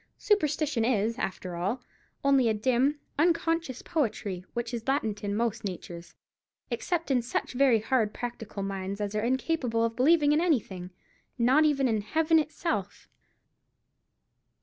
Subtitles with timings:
[0.17, 1.83] Superstition is, after all,
[2.23, 6.15] only a dim, unconscious poetry, which is latent in most natures,
[6.71, 11.87] except in such very hard practical minds as are incapable of believing in anything—not even
[11.87, 13.09] in Heaven itself.